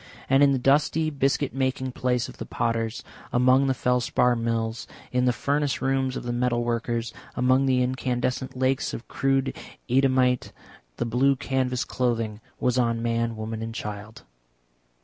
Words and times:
And 0.27 0.41
in 0.41 0.51
the 0.51 0.57
dusty 0.57 1.11
biscuit 1.11 1.53
making 1.53 1.91
place 1.91 2.27
of 2.27 2.37
the 2.37 2.45
potters, 2.47 3.03
among 3.31 3.67
the 3.67 3.75
felspar 3.75 4.35
mills, 4.35 4.87
in 5.11 5.25
the 5.25 5.31
furnace 5.31 5.79
rooms 5.79 6.17
of 6.17 6.23
the 6.23 6.33
metal 6.33 6.63
workers, 6.63 7.13
among 7.35 7.67
the 7.67 7.83
incandescent 7.83 8.57
lakes 8.57 8.95
of 8.95 9.07
crude 9.07 9.55
Eadhamite, 9.87 10.53
the 10.97 11.05
blue 11.05 11.35
canvas 11.35 11.85
clothing 11.85 12.41
was 12.59 12.79
on 12.79 13.03
man, 13.03 13.35
woman 13.35 13.61
and 13.61 13.75
child. 13.75 14.23